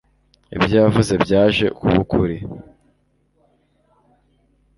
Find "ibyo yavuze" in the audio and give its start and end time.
0.55-1.13